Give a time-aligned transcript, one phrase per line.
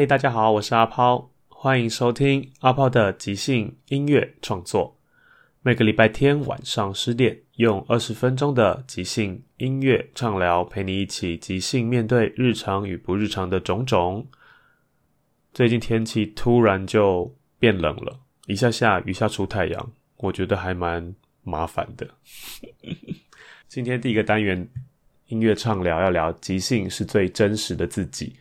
[0.00, 4.96] 嗨，大家好，我是阿抛，欢迎收听阿抛的即兴音乐创作。
[5.60, 14.26] 每个礼拜天晚上十点，用二十分钟的即兴音乐畅聊，陪你一起即兴面对日常与不日常的种种。
[15.52, 22.08] 最近天气突然就变冷了，一下下雨，下出太阳，我觉得还蛮麻烦的。
[23.68, 24.66] 今天第一个单元
[25.26, 28.34] 音乐畅聊，要聊即兴是最真实的自己。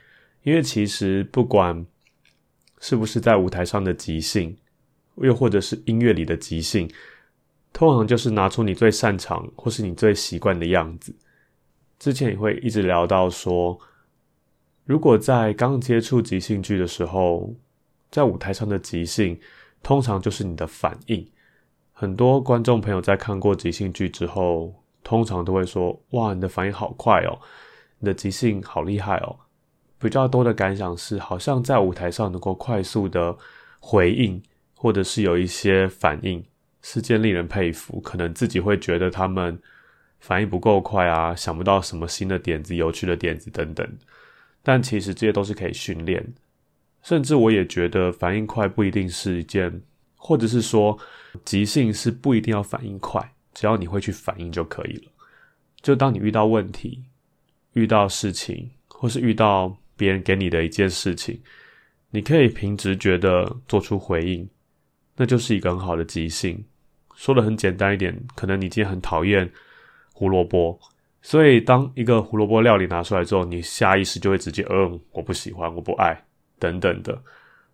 [0.49, 1.85] 因为其实不管
[2.79, 4.57] 是不是在舞台上的即兴，
[5.17, 6.91] 又或者是音乐里的即兴，
[7.71, 11.15] 通常就是拿出你最擅长或是你最习惯的样子。
[11.99, 13.79] 之前也会一直聊到说，
[14.85, 17.53] 如果在刚接触即兴剧的时候，
[18.09, 19.39] 在舞台上的即兴，
[19.83, 21.31] 通常就是你的反应。
[21.93, 27.37] 很多观众朋友在看过即兴剧之后，通常都会说：“哇，你的反应好快哦，
[27.99, 29.37] 你的即兴好厉害哦。”
[29.99, 33.37] 比较多的感想是，好像在舞台上能够快速的
[33.79, 34.41] 回应，
[34.73, 36.41] 或者是有一些反应，
[36.81, 37.99] 是件令人佩服。
[37.99, 39.61] 可能自己会觉得他们
[40.21, 43.85] 反应不够快啊，想不到什么新的点子、有趣的点子等等。
[44.63, 46.33] 但其实这些都是可以训练。
[47.01, 49.81] 甚至我也觉得反应快不一定是一件，
[50.15, 50.97] 或者是说
[51.43, 55.11] 即兴是不一定要反应快，只要你会去反应就可以了。
[55.81, 57.03] 就当你遇到问题、
[57.73, 59.75] 遇到事情，或是遇到。
[59.99, 61.37] 别人给你的一件事情，
[62.09, 64.47] 你可以凭直觉的做出回应，
[65.17, 66.63] 那就是一个很好的即兴。
[67.15, 69.51] 说的很简单一点，可能你今天很讨厌
[70.13, 70.79] 胡萝卜，
[71.21, 76.17] 所以当一个胡萝卜料理拿出来之后，你下意识就会直接嗯，我不喜欢，我不爱
[76.57, 77.21] 等等的。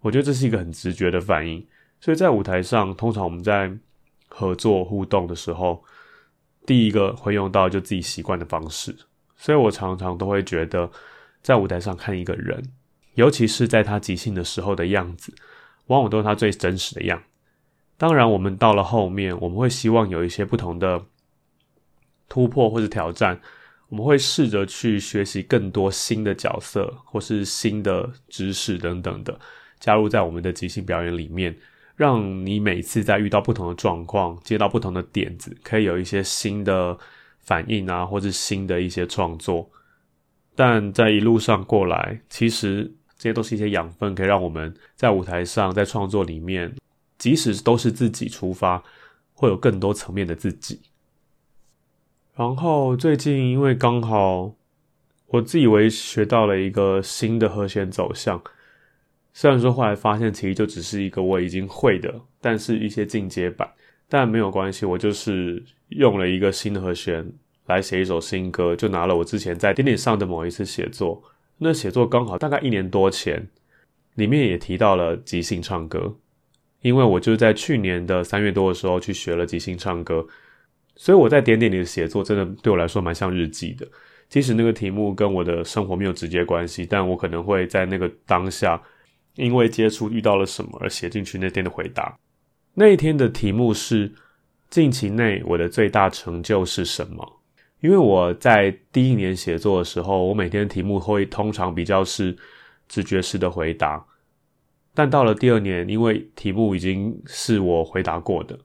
[0.02, 1.64] 我觉得这是一个很直觉的反应。
[2.00, 3.72] 所以在舞台上，通常我们在
[4.28, 5.84] 合作互动的时候，
[6.66, 8.96] 第一个会用到就自己习惯的方式。
[9.38, 10.90] 所以我常常都会觉得。
[11.46, 12.72] 在舞台上看一个人，
[13.14, 15.32] 尤其是在他即兴的时候的样子，
[15.86, 17.22] 往往都是他最真实的样。
[17.98, 21.06] 当然，我们到了后面，我们会希望有一些不同的
[22.28, 23.40] 突破或者挑战，
[23.90, 29.40] 我们会试着去学习更多新的角色或是新的知识等等的，
[29.80, 31.56] 加入在我们的即兴表演里面，
[31.96, 36.98] 让你每次在遇到不同的状况，接到不同的点子，可以有一些新的
[37.42, 39.70] 反应啊，或者新的一些创作。
[40.56, 46.74] 但在一路上过来，其实这些都是一些养分，可以让我们在舞台上、在创作里面，
[47.18, 48.82] 即使都是自己出发，
[49.34, 50.80] 会有更多层面的自己。
[52.36, 54.54] 然后最近因为刚好
[55.28, 58.42] 我自以为学到了一个新的和弦走向，
[59.34, 63.70] 虽然说后来发现其实就只是一个我已经会的，但是一些进阶版，
[64.08, 67.30] 但没有关系，我就是用了一个新的和弦。
[67.68, 71.24] 来写一首新歌，就拿了我之前在点点上的某一次写作。
[71.58, 73.48] 那写作刚好大概一年多前，
[74.16, 76.18] 里面也提到了即兴唱歌。
[76.82, 80.24] 因为我就是在去年的三月多的时候去学了即兴唱歌，
[80.96, 83.88] 所以我在点点里的写作真的对我来说蛮像日记的。
[84.30, 88.80] 即使那个题目跟我的生活没有直接关系，但我可能会在那个当下，
[89.36, 92.16] 因为接触遇到了什么而写进去那天的回答。
[92.74, 94.14] 那一天的题目是：
[94.70, 97.42] 近期内我的最大成就是什么？
[97.86, 102.36] 因为我在第一年写作的时候，我每天题目会通常比较是
[102.88, 104.04] 直觉式的回答，
[104.96, 108.58] 但到了第二年，因为题目已经是我回答过的，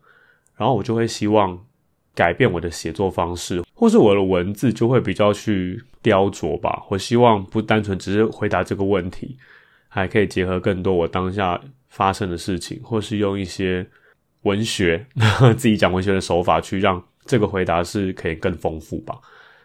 [0.56, 1.66] 然后我就会希望
[2.14, 6.82] 改变我的写作方式，或是我的文字就会比较去雕琢吧。
[6.88, 9.36] 我希望不单纯只是回答这个问题，
[9.88, 13.86] 还可以结合更多我当下发生的事情，或是用一些
[14.44, 15.04] 文学，
[15.58, 19.20] 自己讲文学的手法去让这个回答是可以更丰富吧。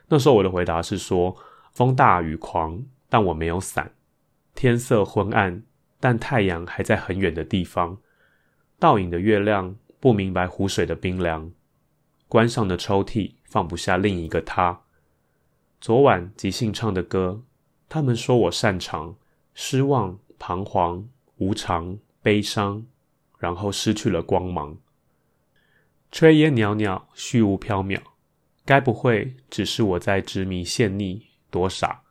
[0.08, 1.36] 那时候我的回答是说：
[1.72, 2.80] 风大雨狂，
[3.10, 3.88] 但我没有伞；
[4.54, 5.64] 天色昏暗，
[6.00, 7.98] 但太阳还在很远的地方。
[8.78, 11.52] 倒影的月亮不明白湖水的冰凉，
[12.28, 14.82] 关上的抽屉放不下另一个他。
[15.82, 17.42] 昨晚即兴唱的歌，
[17.90, 19.16] 他们说我擅长
[19.56, 22.86] 失望、彷徨、无常、悲伤，
[23.40, 24.78] 然后失去了光芒。
[26.16, 28.02] 炊烟袅袅，虚无缥缈。
[28.64, 31.22] 该不会只是我在执迷、陷溺、
[31.52, 32.04] 多傻，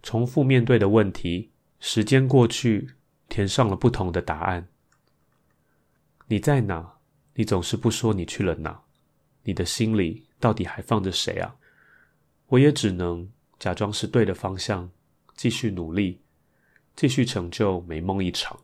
[0.00, 1.50] 重复面对的问题？
[1.80, 2.88] 时间过去，
[3.28, 4.68] 填上了不同的答案。
[6.28, 6.98] 你在哪？
[7.34, 8.80] 你总是不说你去了哪？
[9.42, 11.56] 你的心里到底还放着谁啊？
[12.46, 13.28] 我也只能
[13.58, 14.88] 假装是对的方向，
[15.34, 16.22] 继续努力，
[16.94, 18.56] 继续成就美梦一场。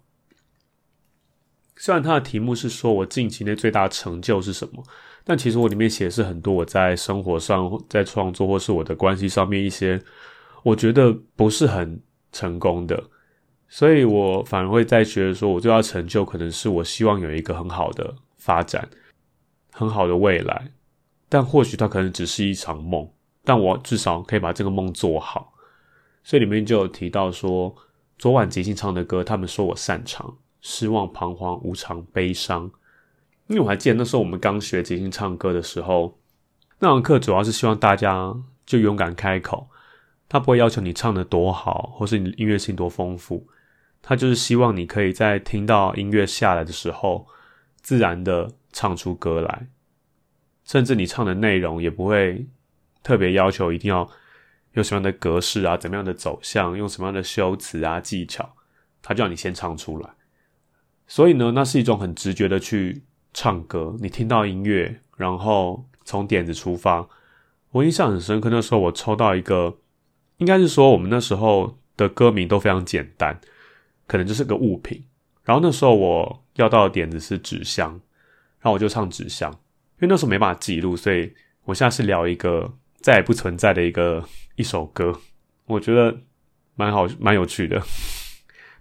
[1.76, 4.82] 虽然他的题目是说我近期内最大的成就是什么。
[5.24, 10.02] 但其实我里面写的是很多我在生活上、在创作或是我的关系上面一些
[10.64, 12.00] 我觉得不是很
[12.32, 13.00] 成功的，
[13.68, 18.88] 所以我反而会在觉得说，我最大成就可能是我希望有一个很好的发展、
[19.70, 20.72] 很好的未来，
[21.28, 23.08] 但或许它可能只是一场梦，
[23.44, 25.52] 但我至少可以把这个梦做好。
[26.24, 27.72] 所以里面就有提到说，
[28.18, 32.70] 昨晚即兴唱的歌，他们说我擅长失望、彷徨、无常、悲伤。
[33.48, 36.18] 因为我还记得那时候我们刚学即兴唱歌的时候，
[36.78, 39.68] 那堂课主要是希望大家就勇敢开口，
[40.28, 43.46] 他不会要求你唱的多好，或是你音乐性多丰富，
[44.00, 47.26] 他就是希望你可以在听到音乐下来的时候，
[47.82, 49.66] 自然的唱出歌来，
[50.64, 52.46] 甚至你唱的内容也不会
[53.02, 54.08] 特别要求一定要
[54.72, 58.54] 有什么样的格式啊，怎么样的走向，用什么样的修辞啊技巧，
[59.02, 60.08] 他就让你先唱出来。
[61.12, 63.02] 所以呢，那是一种很直觉的去。
[63.34, 67.08] 唱歌，你听到音乐，然后从点子出发。
[67.70, 69.78] 我印象很深刻，那时候我抽到一个，
[70.36, 73.40] 应该是说我们那时候的歌名都非常简单，
[74.06, 75.02] 可能就是个物品。
[75.44, 77.90] 然后那时候我要到的点子是纸箱，
[78.60, 81.32] 然后我就唱纸箱，因为那时候没办法记录，所以
[81.64, 82.70] 我现在是聊一个
[83.00, 84.22] 再也不存在的一个
[84.56, 85.18] 一首歌，
[85.64, 86.18] 我觉得
[86.74, 87.82] 蛮好，蛮有趣的。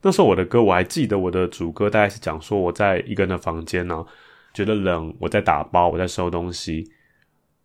[0.02, 4.06] 那时候我的歌我还记得，我的主歌大概是讲说我在一个人的房间呢。
[4.54, 6.92] 觉得冷，我在打包，我在收东西，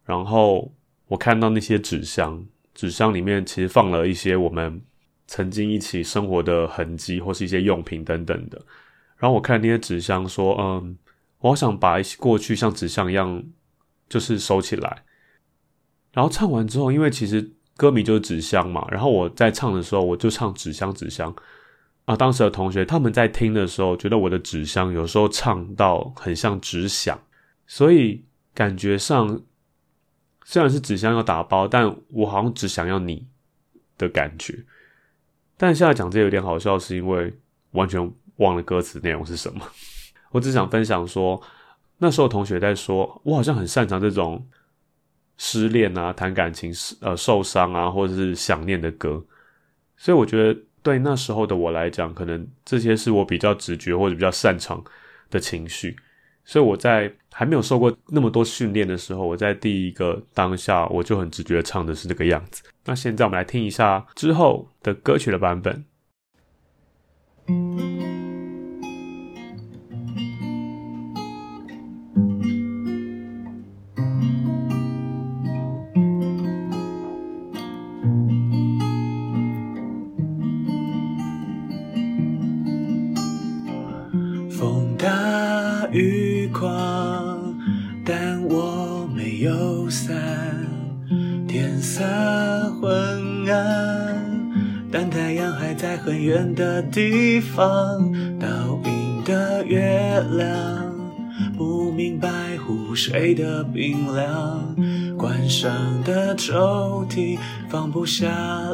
[0.05, 0.73] 然后
[1.09, 4.81] 我看到那些纸箱，纸箱里面其实放了一些我们
[5.27, 8.65] 曾经一起生活的痕迹，或是一些用品等等的。
[9.17, 10.97] 然后我看那些纸箱，说：“嗯，
[11.41, 13.43] 我想把一些过去像纸箱一样，
[14.09, 15.03] 就是收起来。”
[16.15, 21.35] 然后唱完之后，因为其实歌名就是纸箱嘛，然后我在唱的时候，我就唱纸箱，纸箱。
[22.06, 27.20] 啊，当时的同学他们在听的时候，觉得我的纸箱有时候唱到很像纸响，
[27.67, 28.25] 所以
[28.55, 29.43] 感觉上
[30.44, 33.26] 虽然是纸箱要打包，但我好像只想要你
[33.99, 34.64] 的感觉。
[35.56, 37.35] 但现在讲这有点好笑，是因为
[37.73, 38.00] 完全
[38.37, 39.61] 忘了歌词内容是什么。
[40.31, 41.43] 我只想分享说，
[41.99, 44.47] 那时候同学在说，我好像很擅长这种
[45.38, 49.20] 失恋啊、谈感情、呃受伤啊，或者是想念的歌，
[49.97, 50.61] 所以我觉得。
[50.87, 54.81] 对那时候的我来讲，可能这些是我比较直觉或者比较擅长
[55.29, 55.97] 的情绪，
[56.44, 62.63] 所以我在还没有受过那么多训练的时候，我在第一个当下我就很直觉唱的是这个样子。
[62.84, 65.84] 那现在我们来听一下之后的歌曲的版本。
[96.27, 98.49] 远的地方，倒
[98.85, 100.93] 映的月亮，
[101.56, 104.75] 不明白湖水的冰凉。
[105.17, 108.29] 关上的抽屉，放不下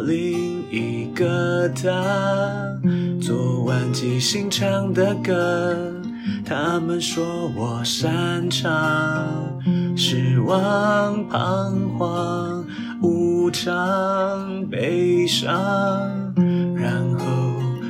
[0.07, 1.93] 另一个他。
[3.21, 5.77] 昨晚即兴唱的歌，
[6.47, 9.29] 他们说我擅长。
[9.95, 12.65] 失望、彷徨、
[13.03, 15.53] 无常、悲伤。
[16.83, 17.25] 然后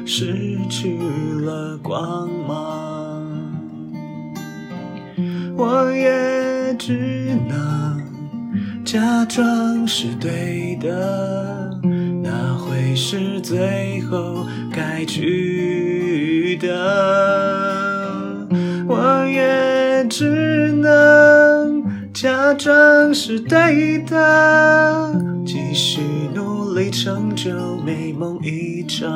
[0.04, 0.98] 失去
[1.40, 3.26] 了光芒，
[5.56, 7.98] 我也只能
[8.84, 11.70] 假装是对的，
[12.22, 16.68] 那会是最后该去的。
[18.86, 19.72] 我也。
[20.10, 21.82] 只能
[22.12, 25.14] 假装是对的，
[25.46, 26.00] 继续
[26.92, 29.10] 成就美梦一场。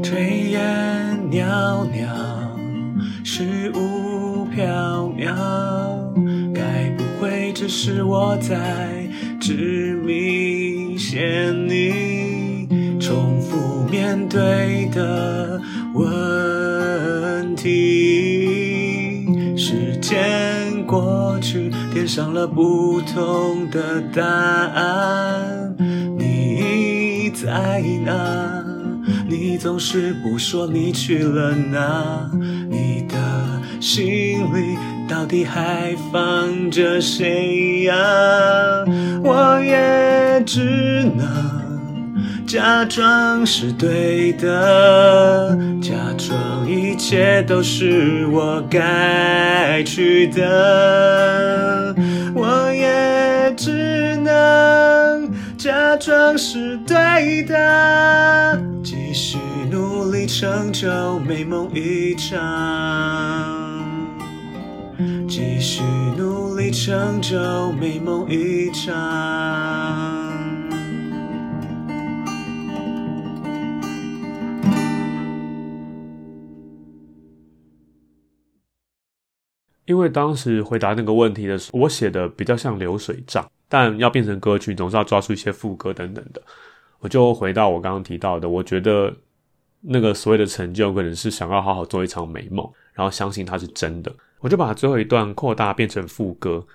[0.00, 2.06] 炊烟袅袅，
[3.24, 5.34] 虚无缥缈，
[6.54, 8.97] 该不会只是我在
[14.38, 15.60] 对的
[15.94, 19.26] 问题？
[19.56, 25.74] 时间过去，填上了不同的答案，
[26.16, 28.64] 你在哪？
[29.28, 32.30] 你总是不说你去了哪，
[32.70, 33.16] 你的
[33.80, 34.78] 心里
[35.08, 37.96] 到底还放着谁呀？
[39.24, 41.26] 我也只能
[42.48, 51.94] 假装是对的，假装一切都是我该去的，
[52.34, 58.58] 我也只能假装是对的。
[58.82, 59.36] 继续
[59.70, 62.40] 努力成就美梦一场，
[65.28, 65.82] 继续
[66.16, 70.17] 努力成就美梦一场。
[79.88, 86.42] 因为当时回答那个问题的时候，我写的比较像流水账，但要变成歌曲，总是要抓出一些副歌等等的。
[86.98, 89.10] 我就回到我刚刚提到的，我觉得
[89.80, 94.14] 那个所谓的成就，可能是想要好好做一场美梦，然后相信它是真的。
[94.40, 96.66] 我就把最后一段扩大变成副歌，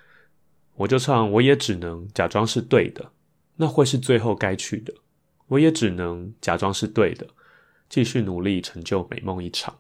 [0.74, 3.12] 我就唱：我也只能假装是对的，
[3.58, 4.92] 那会是最后该去的。
[5.50, 7.28] 我也只能假装是对的，
[7.88, 9.72] 继续努力成就美梦一场。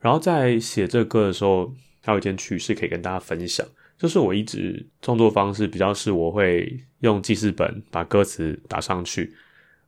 [0.00, 1.70] 然后在写这歌的时候。
[2.08, 3.66] 还有一件趣事可以跟大家分享，
[3.98, 9.30] 就是我一直创作方式比较是我会用记事本把歌词打上去，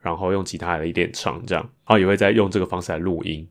[0.02, 3.48] 然后用吉他来一点唱这样，然后也会再用这个方式来录音。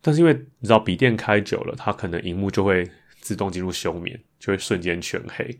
[0.00, 2.88] 但是因为你知道笔电开久了，它可能荧幕就会
[3.18, 5.58] 自动进入休眠，就会瞬间全黑。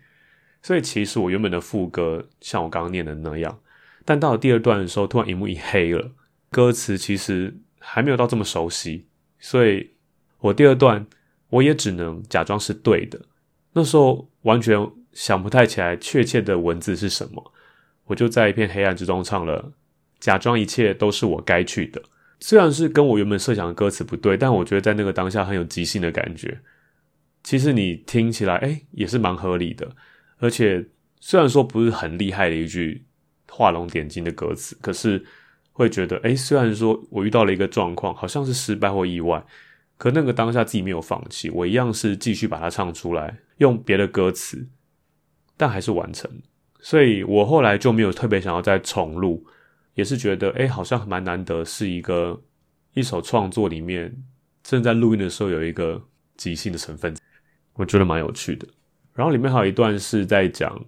[0.63, 3.59] 所以其实我原本的副歌像我刚刚念的那样，
[4.05, 6.13] 但到了第二段的时候，突然荧幕一黑了，
[6.53, 9.09] 歌词其实还没有到这么熟悉，
[9.41, 9.91] 所以
[10.39, 11.05] 我第二段。
[11.51, 13.21] 我也只能假装是对的。
[13.73, 14.79] 那时候完全
[15.13, 17.53] 想不太起来确切的文字是什么，
[18.07, 19.73] 我就在一片黑暗之中唱了，
[20.19, 22.03] 假装一切都是我该去的。
[22.41, 26.61] 虽然是跟我原本设想的歌词不对，但我觉得在那个当下很有即兴的感觉。
[27.43, 29.89] 其实你听起来，哎，也是蛮合理的。
[30.39, 30.85] 而且
[31.21, 33.05] 虽然说不是很厉害的一句
[33.49, 35.25] 画龙点睛的歌词，可是
[35.73, 39.45] 会觉得，哎，虽然说我遇到了一个状况，好像是失败或意外。
[39.99, 44.69] 可那个当下自己没有放弃，我一样是继续把它唱出来，用别的歌词，
[45.57, 46.31] 但还是完成。
[46.81, 49.45] 所以我后来就没有特别想要再重录，
[49.95, 52.41] 也是觉得哎，好像蛮难得，是一个
[52.95, 54.17] 一首创作里面
[54.63, 56.01] 正在录音的时候有一个
[56.37, 57.17] 即兴的成分，
[57.73, 58.69] 我觉得蛮有趣的。
[59.15, 60.81] 然后里面还有一段是在讲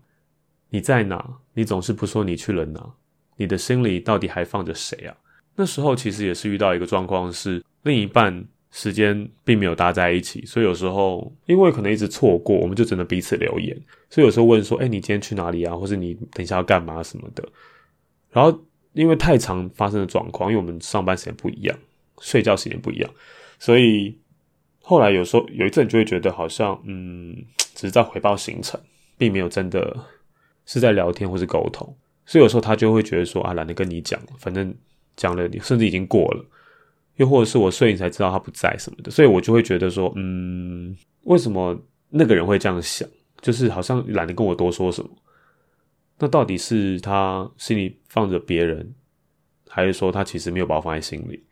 [0.69, 2.95] 你在哪，你总是不说你去了哪，
[3.37, 5.17] 你的心里到底还放着谁啊？
[5.57, 8.47] 那时候其实也是遇到一个状况，是另一半。
[8.73, 13.77] 时间并没有搭在一起，所以有时候因为可能一直错过，我们就只能彼此留言。
[14.09, 17.47] 所以有时候问说：“哎，你今天去哪里啊？”或是你等一下要干嘛什么的。
[18.31, 18.57] 然后
[18.93, 21.77] 因为太常发生的状况，因为我们上班时间不一样，
[22.21, 23.11] 睡觉时间不一样，
[23.59, 24.17] 所以
[24.83, 27.37] 后来有时候有一阵就会觉得好像嗯，
[27.75, 28.81] 只是在回报行程，
[29.19, 29.97] 并没有真的
[30.65, 31.97] 是在聊天或是沟通。
[32.25, 34.73] 所以有时候他就会觉得说：“啊，懒得跟你讲，反正
[35.17, 36.45] 讲了，你甚至已经过了。”
[37.21, 43.07] 又或者是我睡醒才知道他不在什么的，所以我就会觉得说，嗯，为什么那个人会这样想？
[43.43, 45.11] 就是好像懒得跟我多说什么。
[46.19, 48.95] 那到底是他心里放着别人，
[49.69, 51.45] 还是说他其实没有把我放在心里？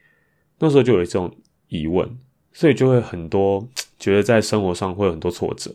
[0.59, 1.31] 那时候就有这种
[1.69, 2.09] 疑问，
[2.55, 5.71] 所以就会很多觉得在生活上会有很多挫折。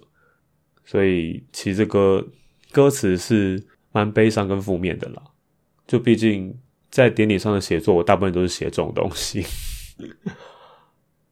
[0.83, 2.25] 所以其实这个
[2.71, 5.21] 歌词是蛮悲伤跟负面的啦。
[5.85, 6.57] 就毕竟
[6.89, 9.45] 在典礼上的写作，我大部分都是写这种东西。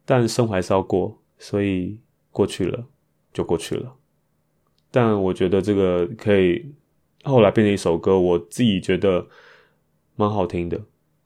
[0.04, 1.98] 但生活还是要过，所以
[2.30, 2.86] 过去了
[3.32, 3.94] 就过去了。
[4.90, 6.74] 但我觉得这个可以
[7.24, 9.26] 后来变成一首歌，我自己觉得
[10.16, 10.80] 蛮好听的。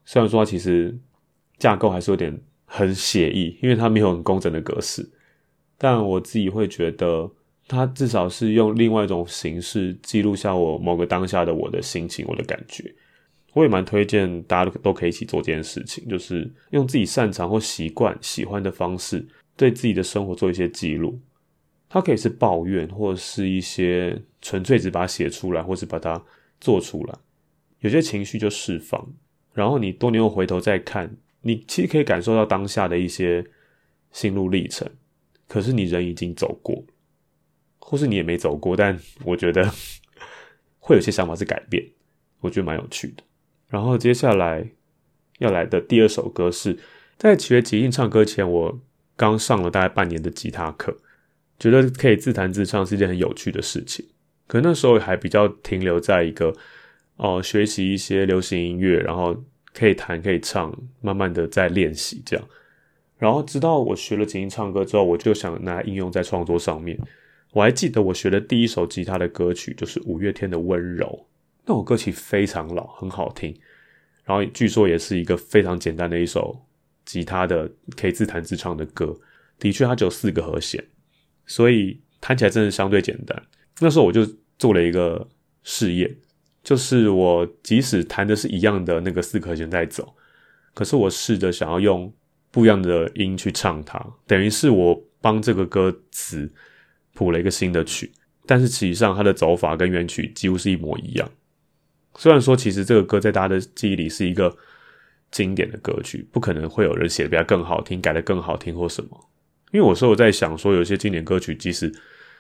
[0.04, 0.96] 虽然说它其实
[1.58, 5.10] 架构还是有点很写意，因为它没有很工整的格式。
[5.78, 7.30] 但我自己会觉得
[7.66, 12.94] 它至少是用另外一种形式记录下我某个当下的我的心情、我的感觉。
[13.56, 21.18] 我也蛮推荐大家都可以一起做这件事情，就是用自己擅长或习惯、喜欢的方式，对自己的生活做一些记录。
[21.88, 26.22] 它可以是抱怨，或者是一些纯粹只把它写出来，或是把它
[26.60, 27.14] 做出来。
[27.80, 29.10] 有些情绪就释放，
[29.54, 33.42] 然后你多年后回头再看，你其实可以感受到当下的一些
[34.12, 34.86] 心路历程。
[35.48, 36.84] 可是你人已经走过，
[37.78, 39.72] 或是你也没走过，但我觉得
[40.78, 41.82] 会有些想法是改变，
[42.40, 43.22] 我觉得蛮有趣的。
[43.68, 44.68] 然后接下来
[45.38, 46.78] 要来的第二首歌是
[47.16, 48.80] 在学即兴唱歌前，我
[49.16, 50.96] 刚上了大概半年的吉他课，
[51.58, 54.06] 觉得可以自弹自唱是一件很有趣的事情。
[54.46, 56.54] 可那时候还比较停留在一个
[57.16, 59.36] 哦，学习一些流行音乐，然后
[59.74, 62.46] 可以弹可以唱，慢慢的在练习这样。
[63.18, 66.98] 然后直到我学了即兴唱歌之后，我就想拿应用在创作上面。
[67.52, 71.06] 我还记得我学的第一首吉他的歌曲就是五月天的《温柔》，
[71.66, 73.54] 那首歌曲非常老，很好听。
[74.24, 76.64] 然后据说也是一个非常简单的一首
[77.04, 79.14] 吉他的可以自弹自唱的歌。
[79.58, 80.82] 的确，它只有四个和弦，
[81.46, 83.42] 所以弹起来真的相对简单。
[83.80, 84.26] 那时候我就
[84.58, 85.28] 做了一个
[85.62, 86.16] 试验，
[86.62, 90.14] 就是我即使弹的是一样的那个四和弦在走，
[90.74, 92.12] 可是我试着想要用。
[92.48, 96.50] 不一样的音去唱它，等于是我帮这个歌词
[97.12, 98.10] 谱了一个新的曲，
[98.46, 101.30] 但是实际上它的走法跟原曲几乎是一模一样。
[102.18, 104.56] 虽然说其实这个歌在大家的记忆里是一个
[105.30, 109.30] 经典的歌曲，不可能会有人写的比它更好听，改的更好听或什么。
[109.72, 111.92] 因为我说我在想说，有些经典歌曲即使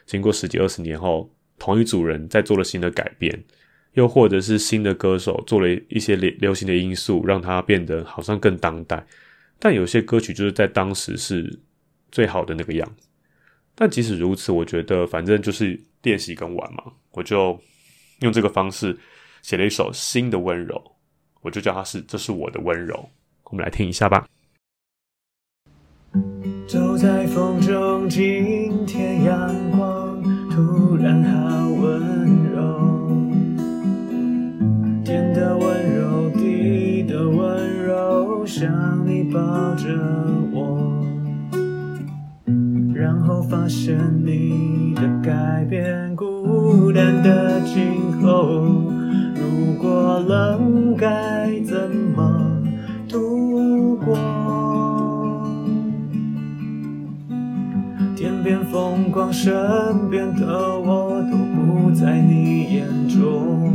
[0.06, 3.44] 经过十几二十年后，同一组人在做了新的改编，
[3.94, 9.04] 又或者是新的歌手做了一些流流行的因素，让它变得好像更当代。
[9.58, 11.58] 但有些歌曲就是在当时是
[12.12, 13.08] 最好的那个样子。
[13.74, 17.60] 但即使如此，我觉得反正就是练习跟玩嘛，我就
[18.20, 18.96] 用这个方式
[19.46, 20.74] 写了一首新的温柔，
[21.40, 23.08] 我就叫它是这是我的温柔。
[23.44, 24.26] 我们来听一下吧。
[26.66, 32.58] 走在风中，今天阳光突然好温柔，
[35.04, 39.22] 天的温柔，地的温柔，像你。
[39.32, 39.40] 抱
[39.74, 39.88] 着
[40.52, 41.04] 我，
[42.94, 48.85] 然后发现你的改变，孤单的今后，
[50.18, 52.62] 冷该怎么
[53.08, 54.16] 度过？
[58.16, 59.52] 天边风光，身
[60.10, 63.72] 边的我都不在你眼中。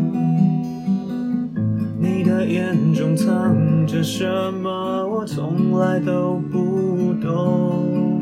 [2.00, 4.26] 你的眼中藏着什
[4.62, 5.08] 么？
[5.08, 8.22] 我从来都不懂。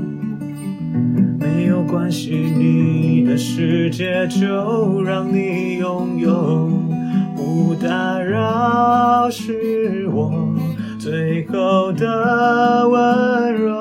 [1.39, 6.69] 没有关系，你的世界就让你拥有，
[7.61, 10.31] 不打扰是我
[10.97, 13.75] 最后的温柔。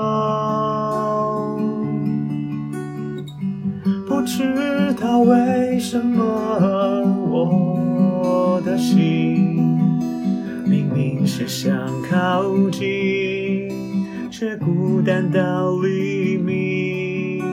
[4.09, 6.25] 不知道为什么
[7.31, 9.79] 我的心
[10.67, 11.25] 明明。
[11.25, 11.73] 是想
[12.11, 13.69] 靠近，
[14.29, 17.45] 却孤单到黎明。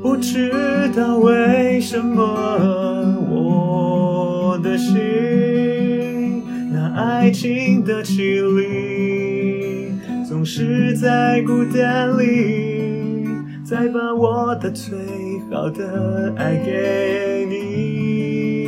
[0.00, 0.52] 不知
[0.94, 2.22] 道为什么
[7.20, 9.92] 爱情的绮丽，
[10.26, 13.28] 总是在孤单里，
[13.62, 14.96] 再把我的最
[15.50, 18.66] 好的爱给你。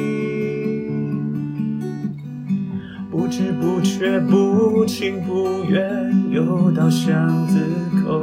[3.10, 5.90] 不知不觉，不情不愿，
[6.30, 7.58] 又到巷子
[8.04, 8.20] 口。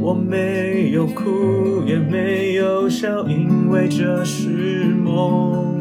[0.00, 5.77] 我没有哭，也没有笑，因为这是梦。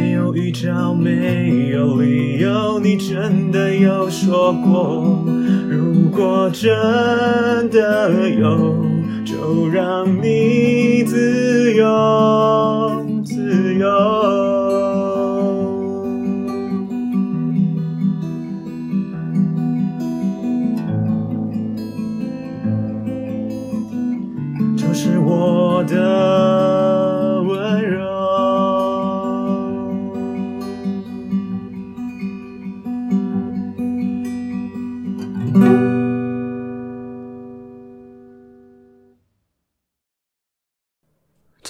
[0.00, 5.22] 没有预兆，没有理由，你真的有说过，
[5.68, 6.70] 如果真
[7.68, 8.82] 的有，
[9.26, 14.19] 就让你自由，自由。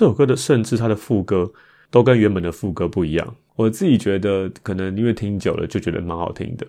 [0.00, 1.52] 这首歌的甚至它的副歌
[1.90, 3.36] 都跟原本的副歌不一样。
[3.54, 6.66] 我自己觉得，可能因为听久了就觉得蛮好听的。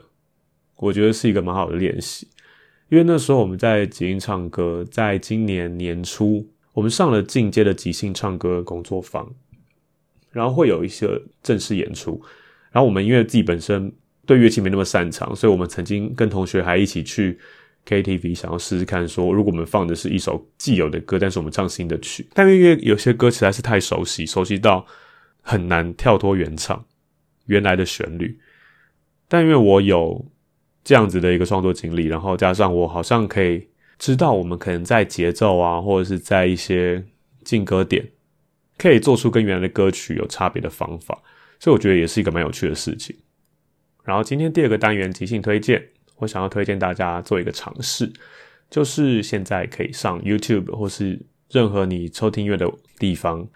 [0.75, 2.27] 我觉得是一个蛮好的练习，
[2.89, 9.33] 因为那时候我们在即兴唱歌，在今年年初，我们上了进阶的即兴唱歌工作坊，
[10.31, 11.07] 然后会有一些
[11.41, 12.21] 正式演出。
[12.69, 13.89] 然后我们因为自己本身
[14.25, 17.39] 对乐器没那么擅长，所以我们曾经跟同学还一起去
[17.85, 24.85] KTV，想要试试看，说如果我们放的是一首既有的歌，但是我们唱新的曲，但因为有些歌实在是太熟悉，熟悉到
[25.41, 26.85] 很难跳脱原唱
[27.45, 28.39] 原来的旋律。
[29.27, 30.25] 但因为我有
[30.83, 33.67] 这样子的一个创作经历，然后加上我好像可以
[33.97, 37.03] 知道我们可能在节奏啊，或者是在一些
[37.43, 38.05] 进歌点，
[38.77, 41.21] 可以做出跟原来的歌曲有差别的方法。
[41.59, 43.15] 所以我觉得也是一个蛮有趣的事情。
[44.03, 45.81] 然后今天第二个单元即兴推荐，
[46.21, 48.11] 我想要推荐大家做一个尝试，
[48.69, 53.47] 就是现在可以上 YouTube 或是任何你收听音乐的地方，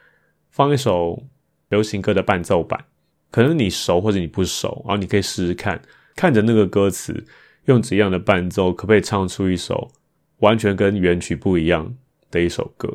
[0.49, 1.23] 放一首
[1.69, 2.85] 流行歌的伴奏版，
[3.29, 5.79] 可能你熟或者你不熟，然后你可以试试看，
[6.15, 7.23] 看着那个歌词
[7.65, 9.91] 用怎样的伴奏，可不可以唱出一首
[10.39, 11.95] 完全跟原曲不一样
[12.31, 12.91] 的一首歌？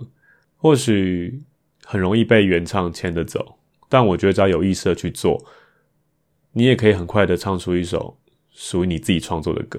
[0.57, 1.43] 或许
[1.85, 3.57] 很容易被原唱牵着走。
[3.89, 5.45] 但我觉得只要有意识的去做，
[6.53, 8.20] 你也可以很快的唱出一首
[8.51, 9.79] 属于你自己创作的歌。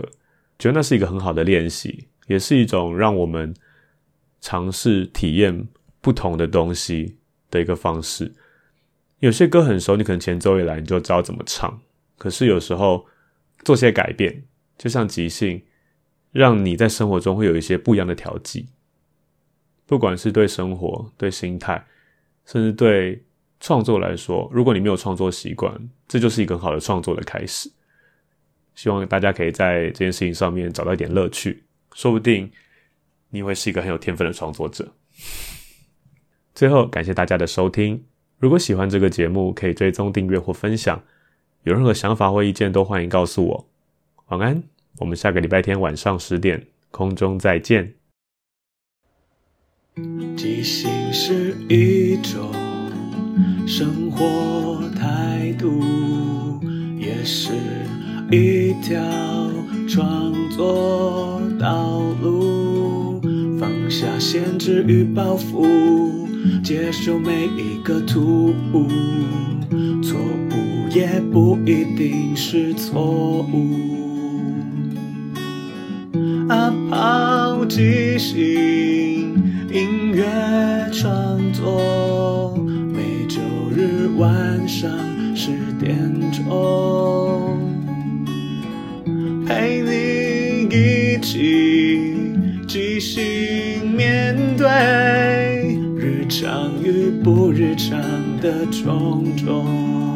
[0.57, 3.53] 觉得那是一个很好的练习，也是一种让我们
[4.39, 5.67] 尝试体验
[6.01, 7.17] 不同的东西
[7.49, 8.33] 的一个方式。
[9.19, 11.81] 有些歌很熟，你可能前奏一来你就知道怎么唱。
[12.17, 13.05] 可是有时候
[13.63, 14.43] 做些改变，
[14.77, 15.61] 就像即兴，
[16.31, 18.67] 让你在生活中会有一些不一样的调剂。
[19.85, 21.85] 不管是对生活、对心态，
[22.45, 23.23] 甚至对。
[23.63, 25.71] 创作来说，如果你没有创作习惯，
[26.07, 27.71] 这就是一个很好的创作的开始。
[28.75, 32.51] 希望大家可以在这件事情上面找到一点乐趣，说不定
[33.29, 34.93] 你会是一个很有天分的创作者。
[36.53, 38.03] 最后，感谢大家的收听。
[38.39, 41.01] 如果喜欢这个节目，可以追踪订阅或分享。
[41.63, 43.69] 有任何想法或意见，都欢迎告诉我。
[44.27, 44.63] 晚安，
[44.97, 47.93] 我们下个礼拜天晚上十点空中再见。
[50.35, 52.51] 即兴是一种。
[53.67, 55.79] 生活态度
[56.99, 57.53] 也是
[58.31, 58.97] 一条
[59.89, 63.19] 创作道路，
[63.59, 65.67] 放下限制与包袱，
[66.63, 68.87] 接受每一个突兀，
[70.01, 73.75] 错误也不一定是错误。
[76.47, 78.39] 阿抛即兴
[79.73, 82.55] 音乐创作。
[82.93, 83.41] 每周
[83.75, 84.89] 日晚上
[85.35, 85.97] 十点
[86.31, 86.45] 钟，
[93.01, 94.67] 心面对
[95.97, 97.99] 日常与不日常
[98.39, 100.10] 的种种。